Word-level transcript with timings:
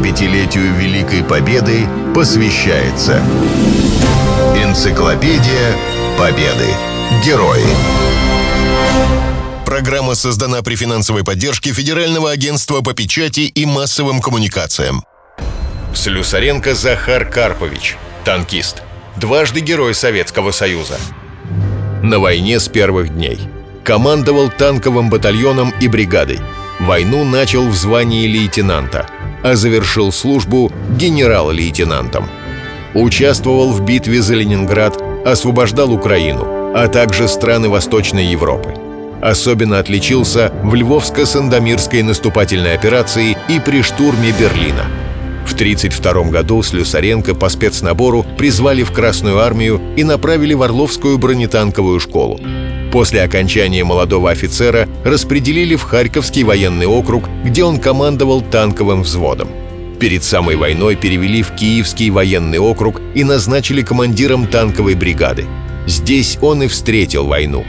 75-летию 0.00 0.74
Великой 0.76 1.22
Победы 1.22 1.86
посвящается 2.14 3.22
Энциклопедия 4.56 5.76
Победы. 6.18 6.68
Герои. 7.24 7.64
Программа 9.66 10.14
создана 10.14 10.62
при 10.62 10.74
финансовой 10.74 11.22
поддержке 11.22 11.72
Федерального 11.72 12.30
агентства 12.30 12.80
по 12.80 12.94
печати 12.94 13.40
и 13.40 13.66
массовым 13.66 14.22
коммуникациям. 14.22 15.04
Слюсаренко 15.94 16.74
Захар 16.74 17.28
Карпович, 17.28 17.96
танкист, 18.24 18.82
дважды 19.16 19.60
Герой 19.60 19.94
Советского 19.94 20.50
Союза. 20.50 20.96
На 22.02 22.18
войне 22.18 22.58
с 22.58 22.68
первых 22.68 23.10
дней. 23.10 23.38
Командовал 23.84 24.50
танковым 24.50 25.10
батальоном 25.10 25.74
и 25.80 25.88
бригадой. 25.88 26.40
Войну 26.78 27.24
начал 27.24 27.68
в 27.68 27.74
звании 27.74 28.26
лейтенанта, 28.26 29.06
а 29.42 29.56
завершил 29.56 30.12
службу 30.12 30.72
генерал-лейтенантом. 30.98 32.28
Участвовал 32.94 33.72
в 33.72 33.84
битве 33.84 34.20
за 34.20 34.34
Ленинград, 34.34 35.00
освобождал 35.24 35.92
Украину, 35.92 36.72
а 36.74 36.88
также 36.88 37.28
страны 37.28 37.68
Восточной 37.68 38.26
Европы. 38.26 38.74
Особенно 39.22 39.78
отличился 39.78 40.52
в 40.62 40.74
Львовско-Сандомирской 40.74 42.02
наступательной 42.02 42.74
операции 42.74 43.36
и 43.48 43.60
при 43.60 43.82
штурме 43.82 44.32
Берлина. 44.38 44.86
В 45.46 45.54
1932 45.54 46.30
году 46.30 46.62
Слюсаренко 46.62 47.34
по 47.34 47.48
спецнабору 47.48 48.24
призвали 48.38 48.82
в 48.82 48.92
Красную 48.92 49.40
армию 49.40 49.80
и 49.96 50.04
направили 50.04 50.54
в 50.54 50.62
Орловскую 50.62 51.18
бронетанковую 51.18 52.00
школу. 52.00 52.40
После 52.90 53.22
окончания 53.22 53.84
молодого 53.84 54.30
офицера 54.30 54.88
распределили 55.04 55.76
в 55.76 55.82
Харьковский 55.82 56.42
военный 56.42 56.86
округ, 56.86 57.28
где 57.44 57.62
он 57.62 57.78
командовал 57.78 58.42
танковым 58.42 59.02
взводом. 59.02 59.48
Перед 60.00 60.24
самой 60.24 60.56
войной 60.56 60.96
перевели 60.96 61.42
в 61.42 61.54
Киевский 61.54 62.10
военный 62.10 62.58
округ 62.58 63.00
и 63.14 63.22
назначили 63.22 63.82
командиром 63.82 64.46
танковой 64.46 64.94
бригады. 64.94 65.46
Здесь 65.86 66.38
он 66.40 66.62
и 66.62 66.68
встретил 66.68 67.26
войну. 67.26 67.64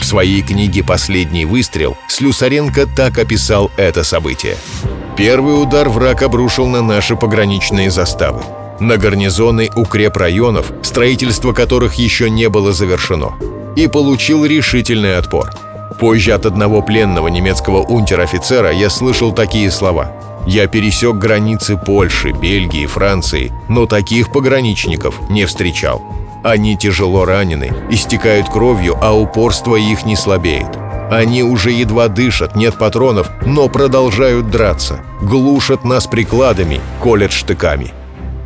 В 0.00 0.04
своей 0.04 0.42
книге 0.42 0.84
«Последний 0.84 1.44
выстрел» 1.44 1.96
Слюсаренко 2.08 2.86
так 2.96 3.18
описал 3.18 3.70
это 3.76 4.04
событие. 4.04 4.56
Первый 5.16 5.62
удар 5.62 5.88
враг 5.88 6.22
обрушил 6.22 6.66
на 6.66 6.82
наши 6.82 7.16
пограничные 7.16 7.90
заставы. 7.90 8.42
На 8.78 8.98
гарнизоны 8.98 9.70
укрепрайонов, 9.74 10.70
строительство 10.82 11.52
которых 11.52 11.94
еще 11.94 12.28
не 12.28 12.48
было 12.50 12.72
завершено. 12.72 13.34
И 13.76 13.86
получил 13.86 14.44
решительный 14.44 15.18
отпор. 15.18 15.50
Позже 16.00 16.32
от 16.32 16.46
одного 16.46 16.82
пленного 16.82 17.28
немецкого 17.28 17.82
унтер-офицера 17.82 18.72
я 18.72 18.90
слышал 18.90 19.32
такие 19.32 19.70
слова. 19.70 20.12
«Я 20.46 20.66
пересек 20.66 21.16
границы 21.16 21.76
Польши, 21.76 22.32
Бельгии, 22.32 22.86
Франции, 22.86 23.52
но 23.68 23.86
таких 23.86 24.32
пограничников 24.32 25.20
не 25.28 25.44
встречал. 25.44 26.02
Они 26.44 26.76
тяжело 26.76 27.24
ранены, 27.24 27.72
истекают 27.90 28.48
кровью, 28.48 28.96
а 29.00 29.12
упорство 29.12 29.76
их 29.76 30.06
не 30.06 30.16
слабеет. 30.16 30.68
Они 31.10 31.42
уже 31.42 31.70
едва 31.70 32.08
дышат, 32.08 32.56
нет 32.56 32.78
патронов, 32.78 33.30
но 33.44 33.68
продолжают 33.68 34.50
драться. 34.50 35.00
Глушат 35.20 35.84
нас 35.84 36.06
прикладами, 36.06 36.80
колят 37.02 37.32
штыками. 37.32 37.92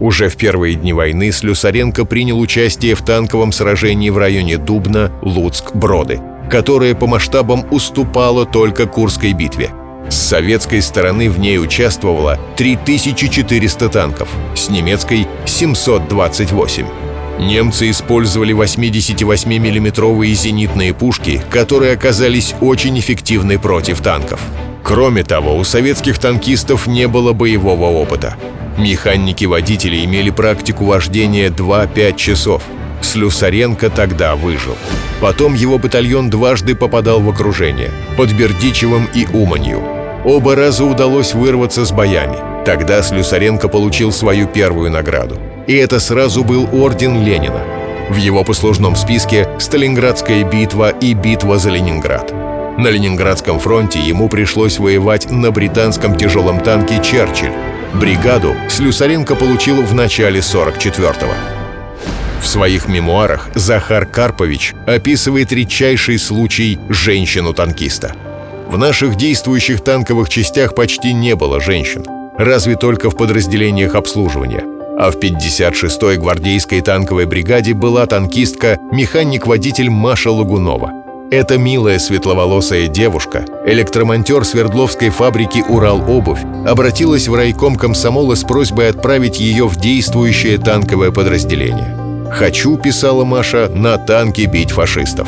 Уже 0.00 0.28
в 0.28 0.36
первые 0.36 0.74
дни 0.74 0.92
войны 0.92 1.32
Слюсаренко 1.32 2.04
принял 2.04 2.38
участие 2.38 2.94
в 2.94 3.02
танковом 3.02 3.52
сражении 3.52 4.10
в 4.10 4.18
районе 4.18 4.58
Дубна, 4.58 5.10
Луцк, 5.22 5.74
Броды, 5.74 6.20
которое 6.50 6.94
по 6.94 7.06
масштабам 7.06 7.66
уступало 7.70 8.44
только 8.44 8.86
Курской 8.86 9.32
битве. 9.32 9.70
С 10.08 10.16
советской 10.16 10.82
стороны 10.82 11.28
в 11.30 11.38
ней 11.40 11.58
участвовало 11.58 12.38
3400 12.56 13.88
танков, 13.88 14.28
с 14.54 14.68
немецкой— 14.68 15.26
728. 15.46 16.86
Немцы 17.40 17.90
использовали 17.90 18.52
88 18.52 19.58
миллиметровые 19.58 20.32
зенитные 20.34 20.94
пушки, 20.94 21.42
которые 21.50 21.92
оказались 21.92 22.54
очень 22.60 22.98
эффективны 22.98 23.58
против 23.58 24.00
танков. 24.00 24.40
Кроме 24.82 25.24
того, 25.24 25.56
у 25.56 25.64
советских 25.64 26.18
танкистов 26.18 26.86
не 26.86 27.08
было 27.08 27.32
боевого 27.32 27.86
опыта. 27.86 28.36
Механики-водители 28.78 30.04
имели 30.04 30.30
практику 30.30 30.84
вождения 30.84 31.48
2-5 31.48 32.16
часов. 32.16 32.62
Слюсаренко 33.00 33.90
тогда 33.90 34.36
выжил. 34.36 34.76
Потом 35.20 35.54
его 35.54 35.78
батальон 35.78 36.30
дважды 36.30 36.74
попадал 36.74 37.20
в 37.20 37.28
окружение– 37.28 37.90
под 38.16 38.32
Бердичевым 38.32 39.08
и 39.14 39.26
Уманью. 39.26 39.82
Оба 40.24 40.56
раза 40.56 40.84
удалось 40.84 41.34
вырваться 41.34 41.84
с 41.84 41.92
боями. 41.92 42.36
Тогда 42.64 43.02
Слюсаренко 43.02 43.68
получил 43.68 44.12
свою 44.12 44.46
первую 44.46 44.90
награду– 44.90 45.36
и 45.66 45.74
это 45.74 45.98
сразу 46.00 46.44
был 46.44 46.68
орден 46.72 47.24
Ленина. 47.24 47.62
В 48.08 48.16
его 48.16 48.44
послужном 48.44 48.94
списке 48.94 49.48
Сталинградская 49.58 50.44
битва 50.44 50.90
и 50.90 51.12
битва 51.12 51.58
за 51.58 51.70
Ленинград. 51.70 52.32
На 52.78 52.88
Ленинградском 52.88 53.58
фронте 53.58 53.98
ему 53.98 54.28
пришлось 54.28 54.78
воевать 54.78 55.30
на 55.30 55.50
британском 55.50 56.16
тяжелом 56.16 56.60
танке 56.60 57.02
«Черчилль». 57.02 57.52
Бригаду 58.00 58.54
Слюсаренко 58.68 59.34
получил 59.36 59.82
в 59.82 59.94
начале 59.94 60.40
44-го. 60.40 61.32
В 62.40 62.46
своих 62.46 62.88
мемуарах 62.88 63.48
Захар 63.54 64.06
Карпович 64.06 64.74
описывает 64.86 65.52
редчайший 65.52 66.18
случай 66.18 66.78
женщину-танкиста. 66.88 68.14
В 68.68 68.76
наших 68.76 69.16
действующих 69.16 69.82
танковых 69.82 70.28
частях 70.28 70.74
почти 70.74 71.12
не 71.12 71.34
было 71.34 71.60
женщин, 71.60 72.04
разве 72.36 72.76
только 72.76 73.10
в 73.10 73.16
подразделениях 73.16 73.94
обслуживания– 73.94 74.64
а 74.98 75.10
в 75.10 75.16
56-й 75.16 76.16
гвардейской 76.16 76.80
танковой 76.80 77.26
бригаде 77.26 77.74
была 77.74 78.06
танкистка, 78.06 78.78
механик-водитель 78.90 79.90
Маша 79.90 80.30
Лагунова. 80.30 81.05
Эта 81.30 81.58
милая 81.58 81.98
светловолосая 81.98 82.86
девушка, 82.86 83.44
электромонтер 83.66 84.44
Свердловской 84.44 85.10
фабрики 85.10 85.64
«Урал-обувь», 85.68 86.44
обратилась 86.64 87.26
в 87.26 87.34
райком 87.34 87.74
комсомола 87.74 88.36
с 88.36 88.44
просьбой 88.44 88.90
отправить 88.90 89.40
ее 89.40 89.66
в 89.66 89.74
действующее 89.74 90.56
танковое 90.58 91.10
подразделение. 91.10 92.30
«Хочу»,— 92.30 92.76
писала 92.78 93.24
Маша,— 93.24 93.68
«на 93.74 93.98
танке 93.98 94.44
бить 94.44 94.70
фашистов». 94.70 95.26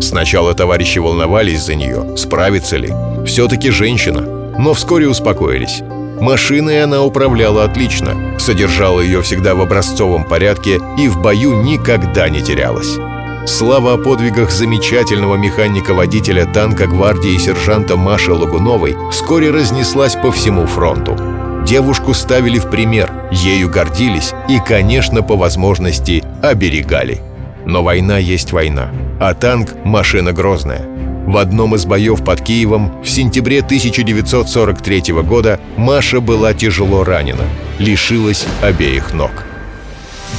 Сначала 0.00 0.54
товарищи 0.54 0.98
волновались 1.00 1.62
за 1.62 1.74
нее, 1.74 2.16
справится 2.16 2.78
ли. 2.78 2.90
Все-таки 3.26 3.68
женщина, 3.68 4.22
но 4.58 4.72
вскоре 4.72 5.06
успокоились. 5.06 5.82
Машиной 6.18 6.82
она 6.82 7.02
управляла 7.02 7.64
отлично, 7.64 8.38
содержала 8.38 9.00
ее 9.02 9.20
всегда 9.20 9.54
в 9.54 9.60
образцовом 9.60 10.24
порядке 10.24 10.80
и 10.98 11.08
в 11.08 11.20
бою 11.20 11.62
никогда 11.62 12.30
не 12.30 12.40
терялась. 12.40 12.96
Слава 13.46 13.94
о 13.94 13.96
подвигах 13.96 14.50
замечательного 14.50 15.36
механика-водителя 15.36 16.46
танка 16.46 16.86
гвардии 16.88 17.38
сержанта 17.38 17.96
Маши 17.96 18.32
Лагуновой 18.32 18.96
вскоре 19.12 19.50
разнеслась 19.50 20.16
по 20.16 20.32
всему 20.32 20.66
фронту. 20.66 21.16
Девушку 21.64 22.12
ставили 22.12 22.58
в 22.58 22.68
пример, 22.68 23.12
ею 23.30 23.70
гордились 23.70 24.32
и, 24.48 24.58
конечно, 24.58 25.22
по 25.22 25.36
возможности 25.36 26.24
оберегали. 26.42 27.20
Но 27.64 27.84
война 27.84 28.18
есть 28.18 28.52
война, 28.52 28.90
а 29.20 29.32
танк— 29.34 29.70
машина 29.84 30.32
грозная— 30.32 30.84
в 31.26 31.38
одном 31.38 31.74
из 31.74 31.86
боев 31.86 32.24
под 32.24 32.40
Киевом 32.40 33.02
в 33.02 33.08
сентябре 33.08 33.58
1943 33.58 35.22
года 35.22 35.58
Маша 35.76 36.20
была 36.20 36.54
тяжело 36.54 37.02
ранена, 37.02 37.44
лишилась 37.80 38.46
обеих 38.62 39.12
ног. 39.12 39.32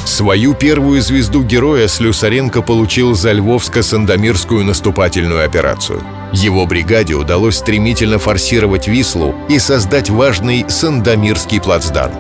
Свою 0.08 0.54
первую 0.54 1.02
звезду 1.02 1.44
героя 1.44 1.90
Слюсаренко 1.90 2.62
получил 2.62 3.14
за 3.14 3.34
Львовско-Сандомирскую 3.34 4.64
наступательную 4.64 5.44
операцию. 5.44 6.02
Его 6.32 6.66
бригаде 6.66 7.14
удалось 7.14 7.58
стремительно 7.58 8.18
форсировать 8.18 8.88
Вислу 8.88 9.36
и 9.50 9.60
создать 9.60 10.10
важный 10.10 10.66
Сандомирский 10.70 11.60
плацдарм. 11.60 12.14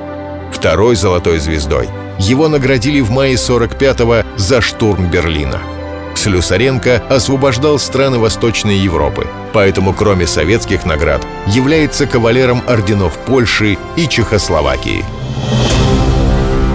Второй 0.52 0.98
золотой 0.98 1.40
звездой 1.40 1.88
его 2.20 2.50
наградили 2.50 3.00
в 3.00 3.10
мае 3.10 3.36
45-го 3.36 4.38
за 4.38 4.60
штурм 4.60 5.10
Берлина– 5.10 5.62
Слюсаренко 6.18 7.04
освобождал 7.10 7.78
страны 7.78 8.18
Восточной 8.18 8.76
Европы, 8.76 9.28
поэтому 9.54 9.94
кроме 9.94 10.26
советских 10.26 10.84
наград 10.84 11.26
является 11.46 12.08
кавалером 12.08 12.64
орденов 12.68 13.18
Польши 13.20 13.78
и 13.96 14.08
Чехословакии. 14.08 15.06